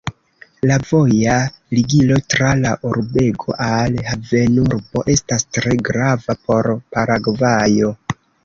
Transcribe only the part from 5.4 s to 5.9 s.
tre